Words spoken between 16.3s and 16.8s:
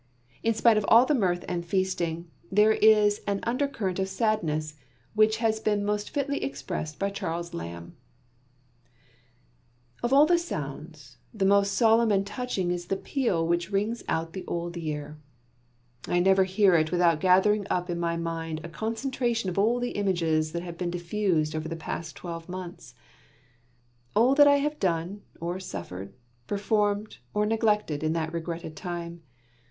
hear